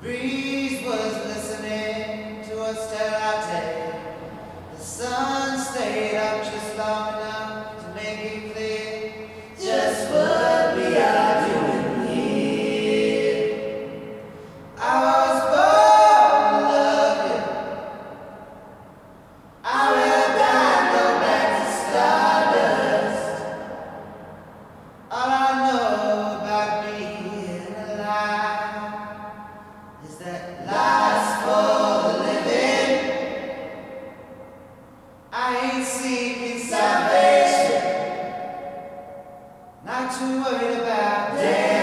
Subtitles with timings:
[0.00, 4.02] breeze was listening to us a our day.
[4.74, 7.09] The sun stayed up just long.
[35.82, 37.80] Salvation.
[39.84, 41.79] Not too worried about death.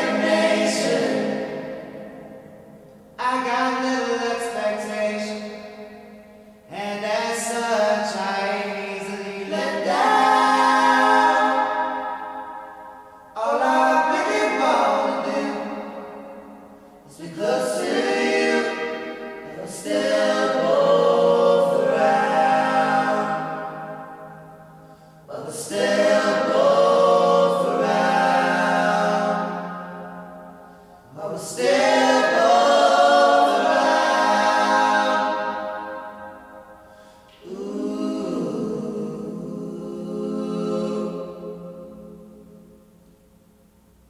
[31.39, 31.76] stay.